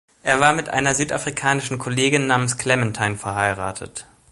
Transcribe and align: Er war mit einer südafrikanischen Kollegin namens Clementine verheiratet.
Er 0.23 0.39
war 0.39 0.53
mit 0.53 0.67
einer 0.67 0.95
südafrikanischen 0.95 1.77
Kollegin 1.77 2.25
namens 2.25 2.57
Clementine 2.57 3.17
verheiratet. 3.17 4.07